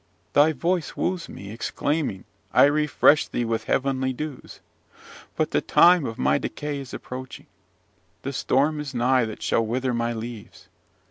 Thy 0.33 0.51
voice 0.51 0.97
woos 0.97 1.29
me, 1.29 1.51
exclaiming, 1.51 2.23
I 2.51 2.63
refresh 2.63 3.27
thee 3.27 3.45
with 3.45 3.65
heavenly 3.65 4.13
dews; 4.13 4.59
but 5.35 5.51
the 5.51 5.61
time 5.61 6.07
of 6.07 6.17
my 6.17 6.39
decay 6.39 6.79
is 6.79 6.91
approaching, 6.91 7.45
the 8.23 8.33
storm 8.33 8.79
is 8.79 8.95
nigh 8.95 9.25
that 9.25 9.43
shall 9.43 9.63
whither 9.63 9.93
my 9.93 10.11
leaves. 10.13 10.69